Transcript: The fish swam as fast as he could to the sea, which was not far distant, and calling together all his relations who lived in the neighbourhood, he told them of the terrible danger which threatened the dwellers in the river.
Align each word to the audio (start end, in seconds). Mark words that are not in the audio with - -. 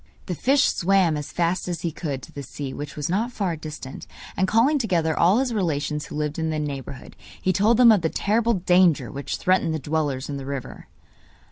The 0.25 0.33
fish 0.33 0.63
swam 0.63 1.15
as 1.15 1.31
fast 1.31 1.67
as 1.67 1.81
he 1.81 1.91
could 1.91 2.23
to 2.23 2.31
the 2.31 2.41
sea, 2.41 2.73
which 2.73 2.95
was 2.95 3.07
not 3.07 3.31
far 3.31 3.55
distant, 3.55 4.07
and 4.35 4.47
calling 4.47 4.79
together 4.79 5.15
all 5.15 5.37
his 5.37 5.53
relations 5.53 6.05
who 6.07 6.15
lived 6.15 6.39
in 6.39 6.49
the 6.49 6.57
neighbourhood, 6.57 7.15
he 7.39 7.53
told 7.53 7.77
them 7.77 7.91
of 7.91 8.01
the 8.01 8.09
terrible 8.09 8.55
danger 8.55 9.11
which 9.11 9.35
threatened 9.35 9.75
the 9.75 9.77
dwellers 9.77 10.27
in 10.27 10.37
the 10.37 10.45
river. 10.47 10.87